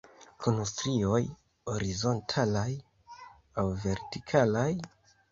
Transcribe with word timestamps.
Kun 0.43 0.55
strioj 0.67 1.17
horizontalaj 1.73 2.69
aŭ 3.65 3.67
vertikalaj? 3.83 4.65